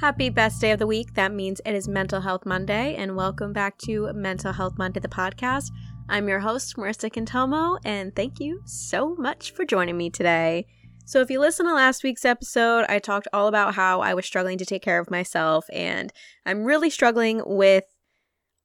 Happy 0.00 0.30
best 0.30 0.60
day 0.60 0.70
of 0.70 0.78
the 0.78 0.86
week. 0.86 1.14
That 1.14 1.34
means 1.34 1.60
it 1.66 1.74
is 1.74 1.88
Mental 1.88 2.20
Health 2.20 2.46
Monday, 2.46 2.94
and 2.94 3.16
welcome 3.16 3.52
back 3.52 3.78
to 3.78 4.12
Mental 4.12 4.52
Health 4.52 4.78
Monday, 4.78 5.00
the 5.00 5.08
podcast. 5.08 5.72
I'm 6.08 6.28
your 6.28 6.38
host, 6.38 6.76
Marissa 6.76 7.10
Cantomo, 7.10 7.80
and 7.84 8.14
thank 8.14 8.38
you 8.38 8.62
so 8.64 9.16
much 9.16 9.50
for 9.50 9.64
joining 9.64 9.96
me 9.96 10.08
today. 10.08 10.66
So, 11.04 11.20
if 11.20 11.32
you 11.32 11.40
listen 11.40 11.66
to 11.66 11.74
last 11.74 12.04
week's 12.04 12.24
episode, 12.24 12.84
I 12.88 13.00
talked 13.00 13.26
all 13.32 13.48
about 13.48 13.74
how 13.74 14.00
I 14.00 14.14
was 14.14 14.24
struggling 14.24 14.56
to 14.58 14.64
take 14.64 14.82
care 14.82 15.00
of 15.00 15.10
myself, 15.10 15.66
and 15.72 16.12
I'm 16.46 16.62
really 16.62 16.90
struggling 16.90 17.42
with 17.44 17.82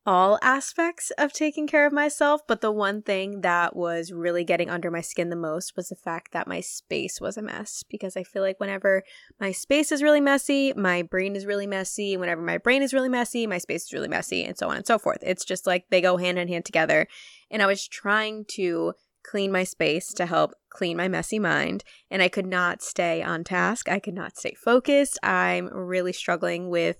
all 0.05 0.37
aspects 0.41 1.11
of 1.17 1.31
taking 1.31 1.65
care 1.65 1.85
of 1.85 1.93
myself, 1.93 2.41
but 2.47 2.61
the 2.61 2.71
one 2.71 3.01
thing 3.01 3.41
that 3.41 3.75
was 3.75 4.11
really 4.11 4.43
getting 4.43 4.69
under 4.69 4.91
my 4.91 5.01
skin 5.01 5.29
the 5.29 5.35
most 5.35 5.75
was 5.77 5.89
the 5.89 5.95
fact 5.95 6.33
that 6.33 6.47
my 6.47 6.59
space 6.59 7.21
was 7.21 7.37
a 7.37 7.41
mess. 7.41 7.83
Because 7.89 8.17
I 8.17 8.23
feel 8.23 8.41
like 8.41 8.59
whenever 8.59 9.03
my 9.39 9.51
space 9.51 9.91
is 9.91 10.03
really 10.03 10.21
messy, 10.21 10.73
my 10.73 11.01
brain 11.01 11.35
is 11.35 11.45
really 11.45 11.67
messy. 11.67 12.17
Whenever 12.17 12.41
my 12.41 12.57
brain 12.57 12.83
is 12.83 12.93
really 12.93 13.09
messy, 13.09 13.47
my 13.47 13.57
space 13.57 13.85
is 13.85 13.93
really 13.93 14.09
messy, 14.09 14.43
and 14.43 14.57
so 14.57 14.69
on 14.69 14.77
and 14.77 14.87
so 14.87 14.97
forth. 14.97 15.19
It's 15.21 15.45
just 15.45 15.65
like 15.65 15.85
they 15.89 16.01
go 16.01 16.17
hand 16.17 16.37
in 16.37 16.47
hand 16.47 16.65
together. 16.65 17.07
And 17.49 17.61
I 17.61 17.67
was 17.67 17.87
trying 17.87 18.45
to 18.49 18.93
clean 19.23 19.53
my 19.53 19.63
space 19.63 20.13
to 20.13 20.25
help 20.25 20.53
clean 20.69 20.97
my 20.97 21.07
messy 21.07 21.39
mind, 21.39 21.85
and 22.11 22.21
I 22.21 22.27
could 22.27 22.45
not 22.45 22.81
stay 22.81 23.23
on 23.23 23.45
task. 23.45 23.87
I 23.87 23.99
could 23.99 24.13
not 24.13 24.37
stay 24.37 24.53
focused. 24.53 25.17
I'm 25.23 25.67
really 25.67 26.11
struggling 26.11 26.69
with 26.69 26.97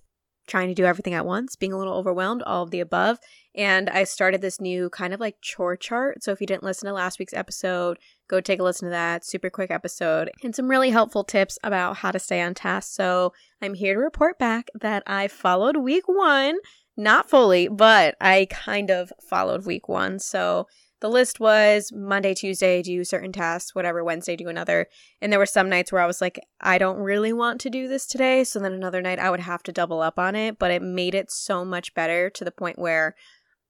trying 0.48 0.68
to 0.68 0.74
do 0.74 0.86
everything 0.86 1.14
at 1.14 1.26
once, 1.26 1.56
being 1.56 1.74
a 1.74 1.78
little 1.78 1.94
overwhelmed, 1.94 2.44
all 2.44 2.64
of 2.64 2.72
the 2.72 2.80
above. 2.80 3.20
And 3.56 3.90
I 3.90 4.04
started 4.04 4.42
this 4.42 4.60
new 4.60 4.90
kind 4.90 5.14
of 5.14 5.20
like 5.20 5.38
chore 5.42 5.76
chart. 5.78 6.24
So 6.24 6.32
if 6.32 6.42
you 6.42 6.48
didn't 6.48 6.64
listen 6.64 6.88
to 6.88 6.94
last 6.94 7.20
week's 7.20 7.34
episode, 7.34 7.98
go 8.28 8.42
take 8.42 8.60
a 8.60 8.64
listen 8.64 8.88
to 8.88 8.92
that. 8.92 9.26
Super 9.26 9.50
quick 9.50 9.72
episode 9.72 10.32
and 10.44 10.56
some 10.56 10.70
really 10.70 10.90
helpful 10.90 11.24
tips 11.24 11.58
about 11.64 11.98
how 11.98 12.12
to 12.12 12.20
stay 12.20 12.42
on 12.42 12.54
task. 12.54 12.94
So 12.94 13.34
I'm 13.62 13.76
here 13.76 13.94
to 13.94 14.00
report 14.00 14.40
back 14.40 14.70
that 14.80 15.04
I 15.06 15.28
followed 15.28 15.78
week 15.78 16.08
one, 16.08 16.58
not 16.98 17.30
fully, 17.30 17.68
but 17.68 18.16
I 18.20 18.48
kind 18.50 18.90
of 18.90 19.14
followed 19.22 19.66
week 19.66 19.88
one. 19.88 20.20
So 20.20 20.68
the 21.04 21.10
list 21.10 21.42
was 21.42 21.92
Monday, 21.94 22.34
Tuesday, 22.34 22.82
do 22.82 23.04
certain 23.04 23.34
tasks, 23.34 23.76
whatever, 23.76 24.06
Wednesday, 24.06 24.38
do 24.38 24.48
another. 24.48 24.88
And 25.22 25.34
there 25.34 25.40
were 25.40 25.46
some 25.46 25.68
nights 25.68 25.92
where 25.92 26.02
I 26.02 26.08
was 26.08 26.22
like, 26.22 26.40
I 26.62 26.78
don't 26.78 26.96
really 26.96 27.34
want 27.34 27.60
to 27.60 27.70
do 27.70 27.90
this 27.90 28.08
today. 28.08 28.46
So 28.46 28.58
then 28.58 28.72
another 28.72 29.02
night 29.02 29.20
I 29.20 29.30
would 29.30 29.42
have 29.42 29.62
to 29.64 29.74
double 29.74 30.02
up 30.02 30.18
on 30.18 30.34
it, 30.34 30.58
but 30.58 30.72
it 30.72 30.82
made 30.82 31.14
it 31.14 31.30
so 31.30 31.66
much 31.66 31.94
better 31.94 32.30
to 32.30 32.46
the 32.46 32.52
point 32.52 32.80
where 32.80 33.16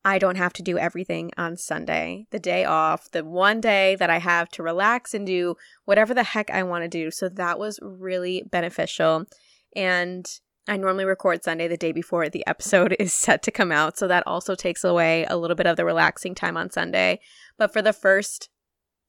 I 0.05 0.19
don't 0.19 0.35
have 0.35 0.53
to 0.53 0.61
do 0.61 0.77
everything 0.77 1.31
on 1.35 1.57
Sunday, 1.57 2.27
the 2.29 2.37
day 2.37 2.65
off, 2.65 3.09
the 3.09 3.25
one 3.25 3.59
day 3.59 3.95
that 3.95 4.11
I 4.11 4.19
have 4.19 4.49
to 4.49 4.61
relax 4.61 5.15
and 5.15 5.25
do 5.25 5.55
whatever 5.85 6.13
the 6.13 6.21
heck 6.21 6.51
I 6.51 6.61
want 6.61 6.83
to 6.83 6.87
do. 6.87 7.09
So 7.09 7.29
that 7.29 7.57
was 7.57 7.79
really 7.81 8.43
beneficial. 8.51 9.25
And 9.75 10.27
I 10.67 10.77
normally 10.77 11.05
record 11.05 11.43
Sunday 11.43 11.67
the 11.67 11.77
day 11.77 11.91
before 11.91 12.29
the 12.29 12.45
episode 12.47 12.95
is 12.99 13.13
set 13.13 13.43
to 13.43 13.51
come 13.51 13.71
out. 13.71 13.97
So 13.97 14.07
that 14.07 14.25
also 14.25 14.55
takes 14.55 14.83
away 14.83 15.25
a 15.25 15.37
little 15.37 15.55
bit 15.55 15.67
of 15.67 15.77
the 15.77 15.85
relaxing 15.85 16.35
time 16.35 16.57
on 16.57 16.69
Sunday. 16.69 17.19
But 17.57 17.73
for 17.73 17.81
the 17.81 17.93
first 17.93 18.49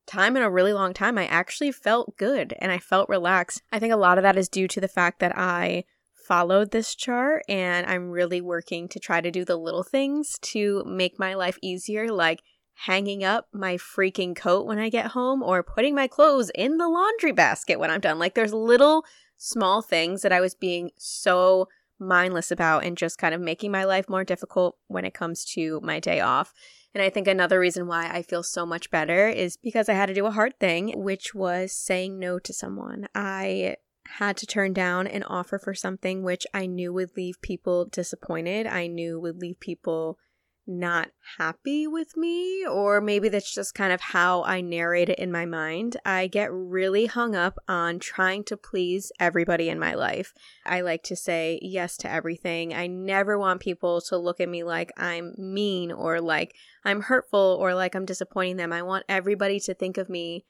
time 0.06 0.36
in 0.36 0.42
a 0.42 0.50
really 0.50 0.72
long 0.72 0.92
time, 0.92 1.16
I 1.16 1.27
actually 1.27 1.72
felt 1.72 2.16
good 2.16 2.55
and 2.58 2.70
I 2.70 2.78
felt 2.78 3.08
relaxed. 3.08 3.62
I 3.72 3.78
think 3.78 3.92
a 3.92 3.96
lot 3.96 4.19
of 4.19 4.22
that 4.22 4.36
is 4.36 4.48
due 4.48 4.69
to 4.69 4.80
the 4.80 4.88
fact 4.88 5.20
that 5.20 5.36
I 5.36 5.84
followed 6.12 6.70
this 6.70 6.94
chart 6.94 7.42
and 7.48 7.86
I'm 7.86 8.11
really 8.11 8.41
working 8.41 8.89
to 8.89 8.98
try 8.98 9.20
to 9.20 9.30
do 9.30 9.44
the 9.44 9.56
little 9.56 9.83
things 9.83 10.39
to 10.41 10.83
make 10.86 11.18
my 11.18 11.34
life 11.34 11.58
easier, 11.62 12.11
like 12.11 12.42
hanging 12.74 13.22
up 13.22 13.48
my 13.52 13.77
freaking 13.77 14.34
coat 14.34 14.66
when 14.66 14.78
I 14.78 14.89
get 14.89 15.08
home 15.08 15.42
or 15.42 15.62
putting 15.62 15.94
my 15.94 16.08
clothes 16.08 16.50
in 16.55 16.78
the 16.78 16.89
laundry 16.89 17.33
basket 17.33 17.78
when 17.78 17.91
I'm 17.91 18.00
done. 18.00 18.18
Like 18.18 18.34
there's 18.34 18.52
little 18.52 19.05
small 19.44 19.82
things 19.82 20.22
that 20.22 20.32
I 20.32 20.40
was 20.40 20.54
being 20.54 20.90
so 20.96 21.68
mindless 21.98 22.50
about 22.50 22.82
and 22.82 22.96
just 22.96 23.18
kind 23.18 23.34
of 23.34 23.40
making 23.40 23.70
my 23.70 23.84
life 23.84 24.08
more 24.08 24.24
difficult 24.24 24.78
when 24.88 25.05
it 25.05 25.12
comes 25.12 25.44
to 25.44 25.80
my 25.82 26.00
day 26.00 26.20
off. 26.20 26.55
And 26.94 27.02
I 27.02 27.10
think 27.10 27.28
another 27.28 27.60
reason 27.60 27.86
why 27.86 28.08
I 28.10 28.22
feel 28.22 28.42
so 28.42 28.64
much 28.64 28.90
better 28.90 29.28
is 29.28 29.58
because 29.58 29.88
I 29.88 29.94
had 29.94 30.06
to 30.06 30.14
do 30.14 30.27
a 30.27 30.30
hard 30.30 30.58
thing, 30.58 30.92
which 30.96 31.34
was 31.34 31.72
saying 31.72 32.18
no 32.18 32.38
to 32.38 32.52
someone. 32.54 33.06
I 33.14 33.77
had 34.06 34.36
to 34.38 34.46
turn 34.46 34.72
down 34.72 35.06
an 35.06 35.24
offer 35.24 35.58
for 35.58 35.74
something 35.74 36.22
which 36.22 36.46
I 36.54 36.66
knew 36.66 36.92
would 36.92 37.16
leave 37.16 37.40
people 37.42 37.84
disappointed. 37.84 38.66
I 38.66 38.86
knew 38.86 39.20
would 39.20 39.40
leave 39.40 39.60
people 39.60 40.18
not 40.67 41.11
happy 41.39 41.86
with 41.86 42.17
me, 42.17 42.67
or 42.67 43.01
maybe 43.01 43.29
that's 43.29 43.55
just 43.55 43.75
kind 43.75 43.92
of 43.92 44.01
how 44.01 44.42
I 44.45 44.61
narrate 44.61 45.08
it 45.08 45.19
in 45.19 45.30
my 45.30 45.45
mind. 45.45 45.97
I 46.05 46.27
get 46.27 46.52
really 46.52 47.07
hung 47.07 47.35
up 47.35 47.58
on 47.69 47.98
trying 47.98 48.45
to 48.45 48.57
please 48.57 49.13
everybody 49.20 49.69
in 49.69 49.79
my 49.79 49.95
life. 49.95 50.33
I 50.64 50.80
like 50.80 51.02
to 51.05 51.17
say 51.17 51.58
yes 51.63 51.97
to 51.98 52.11
everything. 52.11 52.73
I 52.73 52.86
never 52.86 53.39
want 53.39 53.61
people 53.61 54.01
to 54.02 54.17
look 54.17 54.41
at 54.41 54.48
me 54.48 54.64
like 54.64 54.92
I'm 54.97 55.35
mean 55.36 55.92
or 55.92 56.20
like 56.20 56.55
I'm 56.85 57.02
hurtful 57.02 57.58
or 57.61 57.75
like 57.75 57.95
I'm 57.95 58.07
disappointing 58.07 58.57
them. 58.57 58.73
I 58.73 58.83
want 58.83 59.05
everybody 59.08 59.61
to 59.61 59.75
think 59.75 59.98
of 59.98 60.08
me 60.08 60.45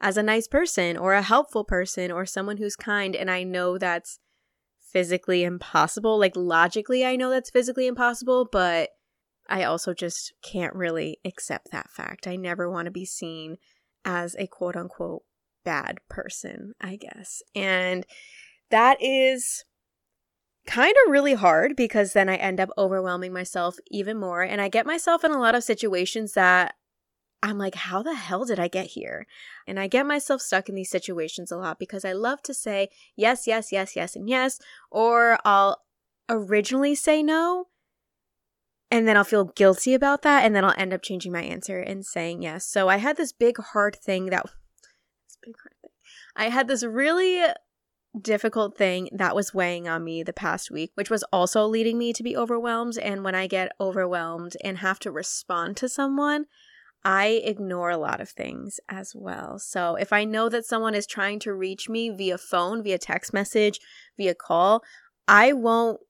as 0.00 0.16
a 0.16 0.22
nice 0.22 0.48
person 0.48 0.96
or 0.96 1.14
a 1.14 1.22
helpful 1.22 1.64
person 1.64 2.10
or 2.10 2.26
someone 2.26 2.56
who's 2.56 2.76
kind. 2.76 3.14
And 3.14 3.30
I 3.30 3.44
know 3.44 3.78
that's 3.78 4.18
physically 4.80 5.44
impossible. 5.44 6.18
Like, 6.18 6.36
logically, 6.36 7.04
I 7.04 7.16
know 7.16 7.30
that's 7.30 7.50
physically 7.50 7.86
impossible, 7.86 8.48
but 8.50 8.90
I 9.48 9.64
also 9.64 9.92
just 9.94 10.32
can't 10.42 10.74
really 10.74 11.18
accept 11.24 11.70
that 11.72 11.90
fact. 11.90 12.26
I 12.26 12.36
never 12.36 12.70
want 12.70 12.86
to 12.86 12.92
be 12.92 13.04
seen 13.04 13.56
as 14.04 14.34
a 14.38 14.46
quote 14.46 14.76
unquote 14.76 15.22
bad 15.64 15.98
person, 16.08 16.72
I 16.80 16.96
guess. 16.96 17.42
And 17.54 18.06
that 18.70 18.98
is 19.00 19.64
kind 20.66 20.94
of 21.04 21.10
really 21.10 21.34
hard 21.34 21.74
because 21.76 22.12
then 22.12 22.28
I 22.28 22.36
end 22.36 22.60
up 22.60 22.70
overwhelming 22.78 23.32
myself 23.32 23.76
even 23.90 24.18
more. 24.18 24.42
And 24.42 24.60
I 24.60 24.68
get 24.68 24.86
myself 24.86 25.24
in 25.24 25.32
a 25.32 25.40
lot 25.40 25.54
of 25.54 25.64
situations 25.64 26.32
that 26.34 26.74
I'm 27.42 27.58
like, 27.58 27.74
how 27.74 28.02
the 28.02 28.14
hell 28.14 28.44
did 28.44 28.60
I 28.60 28.68
get 28.68 28.86
here? 28.86 29.26
And 29.66 29.80
I 29.80 29.88
get 29.88 30.06
myself 30.06 30.40
stuck 30.40 30.68
in 30.68 30.76
these 30.76 30.90
situations 30.90 31.50
a 31.50 31.56
lot 31.56 31.78
because 31.78 32.04
I 32.04 32.12
love 32.12 32.40
to 32.42 32.54
say 32.54 32.88
yes, 33.16 33.46
yes, 33.48 33.72
yes, 33.72 33.96
yes, 33.96 34.14
and 34.14 34.28
yes, 34.28 34.60
or 34.90 35.38
I'll 35.44 35.82
originally 36.28 36.94
say 36.94 37.22
no 37.22 37.66
and 38.92 39.08
then 39.08 39.16
I'll 39.16 39.24
feel 39.24 39.46
guilty 39.46 39.94
about 39.94 40.20
that 40.20 40.44
and 40.44 40.54
then 40.54 40.66
I'll 40.66 40.74
end 40.76 40.92
up 40.92 41.00
changing 41.00 41.32
my 41.32 41.42
answer 41.42 41.78
and 41.78 42.04
saying 42.04 42.42
yes. 42.42 42.66
So 42.66 42.90
I 42.90 42.98
had 42.98 43.16
this 43.16 43.32
big 43.32 43.56
hard 43.56 43.96
thing 43.96 44.26
that 44.26 44.44
this 44.44 45.38
big 45.42 45.54
hard 45.62 45.72
thing. 45.80 45.90
I 46.36 46.50
had 46.50 46.68
this 46.68 46.84
really 46.84 47.42
difficult 48.20 48.76
thing 48.76 49.08
that 49.10 49.34
was 49.34 49.54
weighing 49.54 49.88
on 49.88 50.04
me 50.04 50.22
the 50.22 50.34
past 50.34 50.70
week, 50.70 50.92
which 50.94 51.08
was 51.08 51.24
also 51.32 51.66
leading 51.66 51.96
me 51.96 52.12
to 52.12 52.22
be 52.22 52.36
overwhelmed 52.36 52.98
and 52.98 53.24
when 53.24 53.34
I 53.34 53.46
get 53.46 53.72
overwhelmed 53.80 54.58
and 54.62 54.76
have 54.78 54.98
to 55.00 55.10
respond 55.10 55.78
to 55.78 55.88
someone, 55.88 56.44
I 57.02 57.40
ignore 57.44 57.88
a 57.88 57.96
lot 57.96 58.20
of 58.20 58.28
things 58.28 58.78
as 58.90 59.14
well. 59.16 59.58
So 59.58 59.96
if 59.96 60.12
I 60.12 60.24
know 60.24 60.50
that 60.50 60.66
someone 60.66 60.94
is 60.94 61.06
trying 61.06 61.38
to 61.40 61.54
reach 61.54 61.88
me 61.88 62.10
via 62.10 62.36
phone, 62.36 62.82
via 62.82 62.98
text 62.98 63.32
message, 63.32 63.80
via 64.18 64.34
call, 64.34 64.84
I 65.26 65.54
won't 65.54 66.00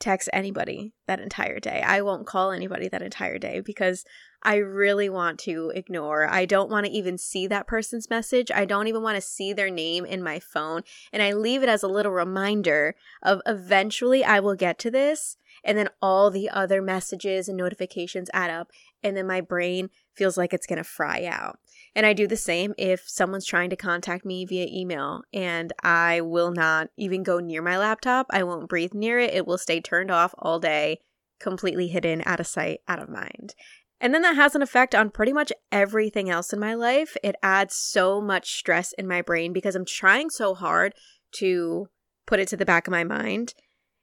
text 0.00 0.28
anybody 0.32 0.92
that 1.06 1.20
entire 1.20 1.60
day. 1.60 1.82
I 1.86 2.00
won't 2.00 2.26
call 2.26 2.50
anybody 2.50 2.88
that 2.88 3.02
entire 3.02 3.38
day 3.38 3.60
because 3.60 4.04
I 4.42 4.56
really 4.56 5.08
want 5.08 5.38
to 5.40 5.70
ignore. 5.74 6.26
I 6.28 6.46
don't 6.46 6.70
want 6.70 6.86
to 6.86 6.92
even 6.92 7.18
see 7.18 7.46
that 7.46 7.66
person's 7.66 8.08
message. 8.08 8.50
I 8.50 8.64
don't 8.64 8.88
even 8.88 9.02
want 9.02 9.16
to 9.16 9.20
see 9.20 9.52
their 9.52 9.70
name 9.70 10.06
in 10.06 10.22
my 10.22 10.40
phone. 10.40 10.82
And 11.12 11.22
I 11.22 11.34
leave 11.34 11.62
it 11.62 11.68
as 11.68 11.82
a 11.82 11.88
little 11.88 12.12
reminder 12.12 12.96
of 13.22 13.42
eventually 13.46 14.24
I 14.24 14.40
will 14.40 14.54
get 14.54 14.78
to 14.80 14.90
this. 14.90 15.36
And 15.62 15.76
then 15.76 15.90
all 16.00 16.30
the 16.30 16.48
other 16.48 16.80
messages 16.80 17.46
and 17.48 17.58
notifications 17.58 18.30
add 18.32 18.50
up. 18.50 18.70
And 19.02 19.16
then 19.16 19.26
my 19.26 19.40
brain 19.40 19.90
feels 20.14 20.36
like 20.36 20.52
it's 20.52 20.66
going 20.66 20.78
to 20.78 20.84
fry 20.84 21.24
out. 21.24 21.58
And 21.94 22.06
I 22.06 22.12
do 22.12 22.26
the 22.26 22.36
same 22.36 22.74
if 22.78 23.08
someone's 23.08 23.46
trying 23.46 23.70
to 23.70 23.76
contact 23.76 24.24
me 24.24 24.44
via 24.44 24.66
email 24.70 25.22
and 25.32 25.72
I 25.82 26.20
will 26.20 26.52
not 26.52 26.88
even 26.96 27.22
go 27.22 27.38
near 27.38 27.62
my 27.62 27.78
laptop. 27.78 28.26
I 28.30 28.42
won't 28.42 28.68
breathe 28.68 28.94
near 28.94 29.18
it. 29.18 29.34
It 29.34 29.46
will 29.46 29.58
stay 29.58 29.80
turned 29.80 30.10
off 30.10 30.34
all 30.38 30.60
day, 30.60 31.00
completely 31.40 31.88
hidden, 31.88 32.22
out 32.26 32.40
of 32.40 32.46
sight, 32.46 32.80
out 32.86 33.02
of 33.02 33.08
mind. 33.08 33.54
And 34.00 34.14
then 34.14 34.22
that 34.22 34.36
has 34.36 34.54
an 34.54 34.62
effect 34.62 34.94
on 34.94 35.10
pretty 35.10 35.32
much 35.32 35.52
everything 35.70 36.30
else 36.30 36.52
in 36.52 36.58
my 36.58 36.74
life. 36.74 37.16
It 37.22 37.36
adds 37.42 37.74
so 37.74 38.20
much 38.20 38.56
stress 38.56 38.92
in 38.92 39.06
my 39.06 39.20
brain 39.20 39.52
because 39.52 39.74
I'm 39.74 39.84
trying 39.84 40.30
so 40.30 40.54
hard 40.54 40.94
to 41.32 41.88
put 42.26 42.40
it 42.40 42.48
to 42.48 42.56
the 42.56 42.64
back 42.64 42.86
of 42.86 42.92
my 42.92 43.04
mind 43.04 43.54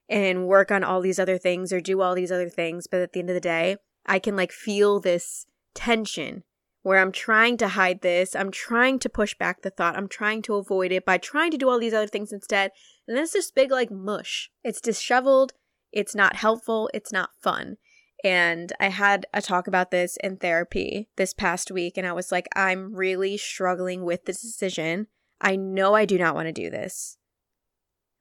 and 0.08 0.46
work 0.46 0.70
on 0.70 0.84
all 0.84 1.00
these 1.00 1.18
other 1.18 1.36
things 1.36 1.72
or 1.72 1.80
do 1.80 2.00
all 2.00 2.14
these 2.14 2.30
other 2.30 2.48
things. 2.48 2.86
But 2.86 3.00
at 3.00 3.12
the 3.12 3.20
end 3.20 3.30
of 3.30 3.34
the 3.34 3.40
day, 3.40 3.76
I 4.08 4.18
can 4.18 4.34
like 4.34 4.50
feel 4.50 4.98
this 4.98 5.46
tension 5.74 6.42
where 6.82 6.98
I'm 7.00 7.12
trying 7.12 7.56
to 7.58 7.68
hide 7.68 8.00
this. 8.00 8.34
I'm 8.34 8.50
trying 8.50 8.98
to 9.00 9.08
push 9.08 9.34
back 9.34 9.62
the 9.62 9.70
thought. 9.70 9.96
I'm 9.96 10.08
trying 10.08 10.42
to 10.42 10.54
avoid 10.54 10.90
it 10.90 11.04
by 11.04 11.18
trying 11.18 11.50
to 11.50 11.58
do 11.58 11.68
all 11.68 11.78
these 11.78 11.92
other 11.92 12.06
things 12.06 12.32
instead. 12.32 12.70
And 13.06 13.16
then 13.16 13.24
it's 13.24 13.32
this 13.32 13.50
big, 13.50 13.70
like, 13.70 13.90
mush. 13.90 14.50
It's 14.64 14.80
disheveled. 14.80 15.52
It's 15.92 16.14
not 16.14 16.36
helpful. 16.36 16.88
It's 16.94 17.12
not 17.12 17.30
fun. 17.40 17.76
And 18.24 18.72
I 18.80 18.88
had 18.88 19.26
a 19.32 19.42
talk 19.42 19.66
about 19.66 19.90
this 19.90 20.16
in 20.22 20.38
therapy 20.38 21.08
this 21.16 21.34
past 21.34 21.70
week. 21.70 21.96
And 21.96 22.06
I 22.06 22.12
was 22.12 22.32
like, 22.32 22.48
I'm 22.56 22.94
really 22.94 23.36
struggling 23.36 24.04
with 24.04 24.24
this 24.24 24.40
decision. 24.40 25.08
I 25.40 25.56
know 25.56 25.94
I 25.94 26.04
do 26.04 26.18
not 26.18 26.34
want 26.34 26.46
to 26.46 26.52
do 26.52 26.70
this. 26.70 27.18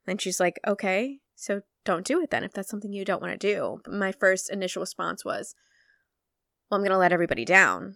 And 0.05 0.21
she's 0.21 0.39
like, 0.39 0.59
okay, 0.67 1.19
so 1.35 1.61
don't 1.83 2.05
do 2.05 2.21
it 2.21 2.31
then 2.31 2.43
if 2.43 2.53
that's 2.53 2.69
something 2.69 2.91
you 2.91 3.05
don't 3.05 3.21
want 3.21 3.39
to 3.39 3.53
do. 3.53 3.81
My 3.87 4.11
first 4.11 4.49
initial 4.49 4.81
response 4.81 5.23
was, 5.23 5.55
well, 6.69 6.77
I'm 6.77 6.81
going 6.81 6.91
to 6.91 6.97
let 6.97 7.13
everybody 7.13 7.45
down. 7.45 7.95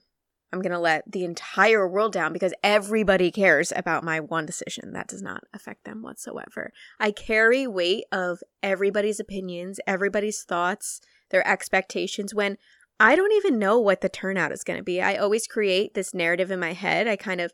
I'm 0.54 0.62
going 0.62 0.74
to 0.74 0.80
let 0.80 1.10
the 1.10 1.24
entire 1.24 1.88
world 1.88 2.12
down 2.12 2.34
because 2.34 2.54
everybody 2.62 3.32
cares 3.32 3.72
about 3.74 4.04
my 4.04 4.20
one 4.20 4.46
decision. 4.46 4.92
That 4.92 5.08
does 5.08 5.22
not 5.22 5.44
affect 5.54 5.86
them 5.86 6.02
whatsoever. 6.02 6.74
I 7.00 7.12
carry 7.12 7.68
weight 7.68 8.04
of 8.12 8.40
everybody's 8.62 9.20
opinions, 9.20 9.80
everybody's 9.88 10.44
thoughts, 10.44 11.00
their 11.30 11.48
expectations 11.48 12.34
when 12.34 12.58
I 13.00 13.16
don't 13.16 13.32
even 13.32 13.58
know 13.58 13.80
what 13.80 14.02
the 14.02 14.10
turnout 14.10 14.52
is 14.52 14.64
going 14.64 14.78
to 14.78 14.84
be. 14.84 15.02
I 15.02 15.16
always 15.16 15.48
create 15.48 15.94
this 15.94 16.14
narrative 16.14 16.52
in 16.52 16.60
my 16.60 16.74
head. 16.74 17.08
I 17.08 17.16
kind 17.16 17.42
of, 17.42 17.52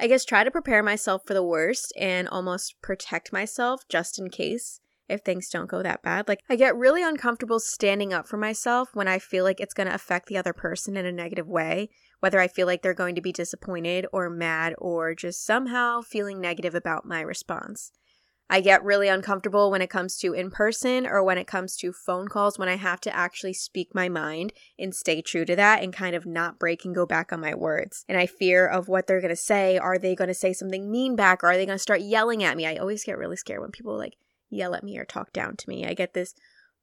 I 0.00 0.08
guess, 0.08 0.24
try 0.24 0.44
to 0.44 0.50
prepare 0.50 0.82
myself 0.82 1.22
for 1.26 1.34
the 1.34 1.42
worst 1.42 1.92
and 1.96 2.28
almost 2.28 2.82
protect 2.82 3.32
myself 3.32 3.82
just 3.88 4.18
in 4.18 4.28
case 4.28 4.80
if 5.10 5.20
things 5.20 5.48
don't 5.48 5.68
go 5.68 5.82
that 5.82 6.02
bad. 6.02 6.28
Like, 6.28 6.42
I 6.48 6.56
get 6.56 6.76
really 6.76 7.02
uncomfortable 7.02 7.60
standing 7.60 8.12
up 8.12 8.26
for 8.26 8.36
myself 8.36 8.90
when 8.94 9.08
I 9.08 9.18
feel 9.18 9.44
like 9.44 9.60
it's 9.60 9.74
going 9.74 9.88
to 9.88 9.94
affect 9.94 10.28
the 10.28 10.36
other 10.36 10.52
person 10.52 10.96
in 10.96 11.06
a 11.06 11.12
negative 11.12 11.48
way 11.48 11.90
whether 12.20 12.38
I 12.38 12.48
feel 12.48 12.66
like 12.66 12.82
they're 12.82 12.94
going 12.94 13.14
to 13.16 13.20
be 13.20 13.32
disappointed 13.32 14.06
or 14.12 14.30
mad 14.30 14.74
or 14.78 15.14
just 15.14 15.44
somehow 15.44 16.02
feeling 16.02 16.40
negative 16.40 16.74
about 16.74 17.06
my 17.06 17.20
response. 17.20 17.90
I 18.52 18.60
get 18.60 18.82
really 18.82 19.06
uncomfortable 19.06 19.70
when 19.70 19.80
it 19.80 19.90
comes 19.90 20.16
to 20.18 20.32
in 20.32 20.50
person 20.50 21.06
or 21.06 21.22
when 21.22 21.38
it 21.38 21.46
comes 21.46 21.76
to 21.76 21.92
phone 21.92 22.26
calls 22.26 22.58
when 22.58 22.68
I 22.68 22.74
have 22.74 23.00
to 23.02 23.14
actually 23.14 23.52
speak 23.52 23.94
my 23.94 24.08
mind 24.08 24.52
and 24.76 24.92
stay 24.92 25.22
true 25.22 25.44
to 25.44 25.54
that 25.54 25.84
and 25.84 25.92
kind 25.92 26.16
of 26.16 26.26
not 26.26 26.58
break 26.58 26.84
and 26.84 26.92
go 26.92 27.06
back 27.06 27.32
on 27.32 27.40
my 27.40 27.54
words. 27.54 28.04
And 28.08 28.18
I 28.18 28.26
fear 28.26 28.66
of 28.66 28.88
what 28.88 29.06
they're 29.06 29.20
going 29.20 29.30
to 29.30 29.36
say. 29.36 29.78
Are 29.78 29.98
they 29.98 30.16
going 30.16 30.28
to 30.28 30.34
say 30.34 30.52
something 30.52 30.90
mean 30.90 31.14
back 31.14 31.44
or 31.44 31.50
are 31.50 31.56
they 31.56 31.64
going 31.64 31.78
to 31.78 31.82
start 31.82 32.00
yelling 32.00 32.42
at 32.42 32.56
me? 32.56 32.66
I 32.66 32.74
always 32.76 33.04
get 33.04 33.18
really 33.18 33.36
scared 33.36 33.60
when 33.60 33.70
people 33.70 33.96
like 33.96 34.16
yell 34.50 34.74
at 34.74 34.84
me 34.84 34.98
or 34.98 35.04
talk 35.04 35.32
down 35.32 35.56
to 35.56 35.68
me. 35.68 35.86
I 35.86 35.94
get 35.94 36.14
this 36.14 36.34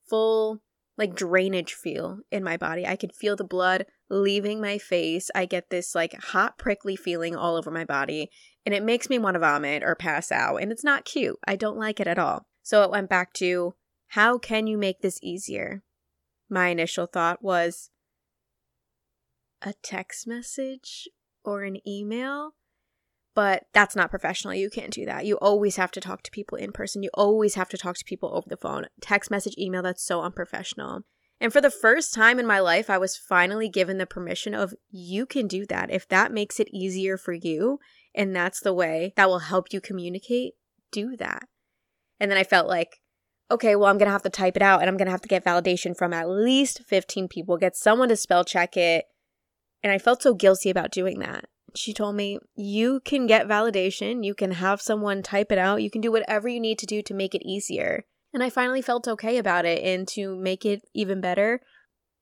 full 0.10 0.62
like 0.98 1.16
drainage 1.16 1.74
feel 1.74 2.20
in 2.32 2.44
my 2.44 2.58
body. 2.58 2.86
I 2.86 2.96
can 2.96 3.12
feel 3.12 3.36
the 3.36 3.44
blood 3.44 3.86
leaving 4.10 4.60
my 4.60 4.78
face. 4.78 5.30
I 5.36 5.46
get 5.46 5.70
this 5.70 5.94
like 5.94 6.14
hot, 6.14 6.58
prickly 6.58 6.96
feeling 6.96 7.36
all 7.36 7.56
over 7.56 7.70
my 7.70 7.86
body, 7.86 8.32
and 8.66 8.74
it 8.74 8.84
makes 8.84 9.10
me 9.10 9.20
want 9.20 9.36
to 9.36 9.40
vomit 9.40 9.84
or 9.84 9.96
pass 9.96 10.32
out. 10.32 10.58
And 10.58 10.72
it's 10.72 10.84
not 10.84 11.06
cute. 11.06 11.38
I 11.48 11.56
don't 11.56 11.78
like 11.78 12.00
it 12.00 12.08
at 12.08 12.18
all. 12.18 12.48
So 12.64 12.84
it 12.84 12.92
went 12.92 13.10
back 13.10 13.34
to 13.34 13.76
how 14.08 14.38
can 14.38 14.68
you 14.68 14.78
make 14.78 15.02
this 15.02 15.20
easier? 15.22 15.84
My 16.50 16.70
initial 16.70 17.06
thought 17.06 17.44
was 17.44 17.90
a 19.62 19.74
text 19.84 20.28
message 20.28 21.08
or 21.44 21.64
an 21.64 21.78
email 21.88 22.54
but 23.38 23.66
that's 23.72 23.96
not 23.96 24.10
professional. 24.10 24.56
You 24.56 24.68
can't 24.68 24.92
do 24.92 25.06
that. 25.06 25.28
You 25.28 25.36
always 25.36 25.76
have 25.76 25.92
to 25.92 26.02
talk 26.02 26.24
to 26.24 26.32
people 26.32 26.58
in 26.58 26.72
person. 26.72 27.04
You 27.04 27.12
always 27.14 27.54
have 27.54 27.70
to 27.70 27.78
talk 27.78 27.96
to 27.98 28.04
people 28.04 28.32
over 28.34 28.50
the 28.50 28.58
phone. 28.58 28.88
Text 29.00 29.30
message, 29.30 29.54
email, 29.60 29.84
that's 29.84 30.04
so 30.04 30.24
unprofessional. 30.24 31.02
And 31.40 31.54
for 31.54 31.62
the 31.62 31.70
first 31.70 32.16
time 32.16 32.40
in 32.40 32.48
my 32.48 32.60
life, 32.60 32.90
I 32.90 32.98
was 32.98 33.16
finally 33.16 33.70
given 33.70 34.00
the 34.00 34.08
permission 34.08 34.56
of 34.56 34.74
you 34.90 35.28
can 35.28 35.46
do 35.46 35.68
that. 35.68 35.92
If 35.92 36.08
that 36.08 36.32
makes 36.32 36.60
it 36.60 36.68
easier 36.74 37.16
for 37.16 37.32
you 37.32 37.78
and 38.16 38.36
that's 38.36 38.60
the 38.60 38.74
way 38.74 39.14
that 39.18 39.30
will 39.30 39.38
help 39.38 39.68
you 39.70 39.82
communicate, 39.82 40.54
do 40.92 41.16
that. 41.18 41.48
And 42.20 42.32
then 42.32 42.40
I 42.40 42.44
felt 42.44 42.68
like, 42.68 43.02
okay, 43.52 43.76
well, 43.76 43.88
I'm 43.88 44.00
going 44.00 44.08
to 44.08 44.14
have 44.14 44.24
to 44.24 44.32
type 44.32 44.56
it 44.56 44.64
out 44.64 44.80
and 44.80 44.90
I'm 44.90 44.98
going 44.98 45.06
to 45.06 45.12
have 45.12 45.22
to 45.22 45.30
get 45.30 45.46
validation 45.46 45.96
from 45.96 46.12
at 46.12 46.28
least 46.28 46.82
15 46.88 47.28
people, 47.28 47.58
get 47.58 47.76
someone 47.76 48.10
to 48.10 48.16
spell 48.16 48.44
check 48.44 48.76
it. 48.76 49.06
And 49.84 49.94
I 49.94 50.00
felt 50.00 50.24
so 50.24 50.34
guilty 50.34 50.72
about 50.72 50.92
doing 50.92 51.20
that 51.20 51.46
she 51.78 51.94
told 51.94 52.16
me, 52.16 52.40
You 52.56 53.00
can 53.04 53.28
get 53.28 53.48
validation, 53.48 54.26
you 54.26 54.34
can 54.34 54.52
have 54.52 54.82
someone 54.82 55.22
type 55.24 55.52
it 55.52 55.58
out, 55.58 55.82
you 55.82 55.90
can 55.90 56.02
do 56.02 56.12
whatever 56.12 56.48
you 56.48 56.60
need 56.60 56.80
to 56.80 56.86
do 56.86 57.02
to 57.02 57.14
make 57.14 57.36
it 57.36 57.48
easier. 57.48 58.06
And 58.34 58.44
I 58.44 58.50
finally 58.50 58.82
felt 58.82 59.08
okay 59.08 59.38
about 59.38 59.66
it. 59.66 59.84
And 59.84 60.08
to 60.10 60.36
make 60.36 60.66
it 60.66 60.82
even 60.94 61.22
better, 61.22 61.62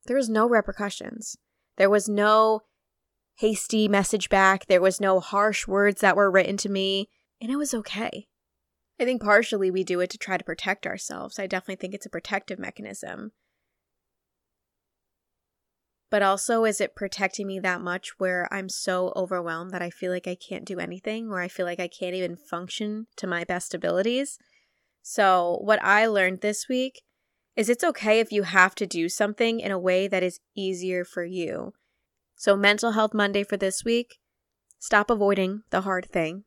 there 0.05 0.15
was 0.15 0.29
no 0.29 0.47
repercussions. 0.47 1.35
There 1.77 1.89
was 1.89 2.07
no 2.07 2.61
hasty 3.37 3.87
message 3.87 4.29
back, 4.29 4.67
there 4.67 4.81
was 4.81 5.01
no 5.01 5.19
harsh 5.19 5.67
words 5.67 6.01
that 6.01 6.15
were 6.15 6.31
written 6.31 6.55
to 6.57 6.69
me, 6.69 7.09
and 7.41 7.51
it 7.51 7.57
was 7.57 7.73
okay. 7.73 8.27
I 8.99 9.03
think 9.03 9.21
partially 9.21 9.69
we 9.69 9.83
do 9.83 9.99
it 9.99 10.09
to 10.11 10.17
try 10.17 10.37
to 10.37 10.43
protect 10.43 10.87
ourselves. 10.87 11.37
I 11.37 11.47
definitely 11.47 11.75
think 11.75 11.93
it's 11.93 12.05
a 12.05 12.09
protective 12.09 12.59
mechanism 12.59 13.33
but 16.15 16.23
also 16.23 16.63
is 16.63 16.79
it 16.79 16.95
protecting 16.95 17.45
me 17.45 17.59
that 17.59 17.81
much 17.81 18.17
where 18.19 18.47
I'm 18.49 18.69
so 18.69 19.11
overwhelmed 19.17 19.71
that 19.71 19.81
I 19.81 19.89
feel 19.89 20.13
like 20.13 20.29
I 20.29 20.35
can't 20.35 20.63
do 20.63 20.79
anything 20.79 21.29
or 21.29 21.41
I 21.41 21.49
feel 21.49 21.65
like 21.65 21.81
I 21.81 21.89
can't 21.89 22.15
even 22.15 22.37
function 22.37 23.07
to 23.17 23.27
my 23.27 23.43
best 23.43 23.73
abilities? 23.73 24.39
So, 25.01 25.59
what 25.59 25.83
I 25.83 26.05
learned 26.05 26.39
this 26.39 26.69
week 26.69 27.01
is 27.57 27.67
it's 27.67 27.83
okay 27.83 28.21
if 28.21 28.31
you 28.31 28.43
have 28.43 28.75
to 28.75 28.85
do 28.85 29.09
something 29.09 29.59
in 29.59 29.73
a 29.73 29.77
way 29.77 30.07
that 30.07 30.23
is 30.23 30.39
easier 30.55 31.03
for 31.03 31.25
you. 31.25 31.73
So, 32.37 32.55
Mental 32.55 32.93
Health 32.93 33.13
Monday 33.13 33.43
for 33.43 33.57
this 33.57 33.83
week, 33.83 34.15
stop 34.79 35.09
avoiding 35.09 35.63
the 35.69 35.81
hard 35.81 36.05
thing. 36.09 36.45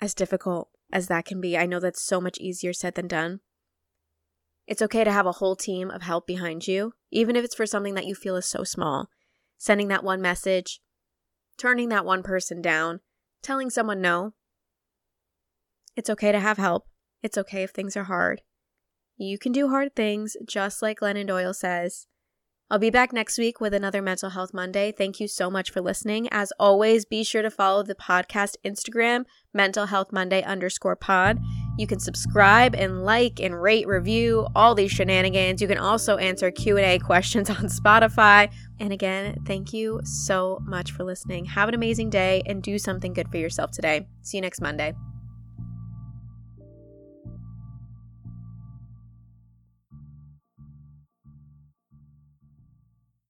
As 0.00 0.12
difficult 0.12 0.70
as 0.92 1.06
that 1.06 1.24
can 1.24 1.40
be, 1.40 1.56
I 1.56 1.66
know 1.66 1.78
that's 1.78 2.02
so 2.02 2.20
much 2.20 2.36
easier 2.38 2.72
said 2.72 2.96
than 2.96 3.06
done. 3.06 3.42
It's 4.66 4.82
okay 4.82 5.04
to 5.04 5.12
have 5.12 5.26
a 5.26 5.32
whole 5.32 5.56
team 5.56 5.90
of 5.90 6.02
help 6.02 6.26
behind 6.26 6.66
you, 6.68 6.92
even 7.10 7.36
if 7.36 7.44
it's 7.44 7.54
for 7.54 7.66
something 7.66 7.94
that 7.94 8.06
you 8.06 8.14
feel 8.14 8.36
is 8.36 8.46
so 8.46 8.64
small. 8.64 9.08
Sending 9.58 9.88
that 9.88 10.04
one 10.04 10.20
message, 10.20 10.80
turning 11.58 11.88
that 11.88 12.04
one 12.04 12.22
person 12.22 12.62
down, 12.62 13.00
telling 13.42 13.70
someone 13.70 14.00
no. 14.00 14.34
It's 15.96 16.10
okay 16.10 16.32
to 16.32 16.40
have 16.40 16.58
help. 16.58 16.86
It's 17.22 17.38
okay 17.38 17.62
if 17.62 17.70
things 17.70 17.96
are 17.96 18.04
hard. 18.04 18.42
You 19.16 19.38
can 19.38 19.52
do 19.52 19.68
hard 19.68 19.94
things, 19.94 20.36
just 20.46 20.82
like 20.82 21.00
Glennon 21.00 21.26
Doyle 21.26 21.54
says. 21.54 22.06
I'll 22.70 22.78
be 22.78 22.90
back 22.90 23.12
next 23.12 23.36
week 23.36 23.60
with 23.60 23.74
another 23.74 24.00
Mental 24.00 24.30
Health 24.30 24.54
Monday. 24.54 24.92
Thank 24.92 25.20
you 25.20 25.28
so 25.28 25.50
much 25.50 25.70
for 25.70 25.82
listening. 25.82 26.26
As 26.30 26.52
always, 26.58 27.04
be 27.04 27.22
sure 27.22 27.42
to 27.42 27.50
follow 27.50 27.82
the 27.82 27.94
podcast 27.94 28.56
Instagram, 28.64 29.26
Mental 29.52 29.86
Health 29.86 30.10
Monday 30.10 30.42
underscore 30.42 30.96
pod. 30.96 31.38
You 31.78 31.86
can 31.86 31.98
subscribe 31.98 32.74
and 32.74 33.04
like 33.04 33.40
and 33.40 33.60
rate, 33.60 33.86
review 33.86 34.46
all 34.54 34.74
these 34.74 34.90
shenanigans. 34.90 35.62
You 35.62 35.68
can 35.68 35.78
also 35.78 36.16
answer 36.16 36.50
Q&A 36.50 36.98
questions 36.98 37.48
on 37.50 37.66
Spotify. 37.66 38.52
And 38.78 38.92
again, 38.92 39.42
thank 39.46 39.72
you 39.72 40.00
so 40.04 40.58
much 40.64 40.92
for 40.92 41.04
listening. 41.04 41.44
Have 41.46 41.68
an 41.68 41.74
amazing 41.74 42.10
day 42.10 42.42
and 42.46 42.62
do 42.62 42.78
something 42.78 43.12
good 43.12 43.30
for 43.30 43.38
yourself 43.38 43.70
today. 43.70 44.06
See 44.22 44.36
you 44.36 44.42
next 44.42 44.60
Monday. 44.60 44.94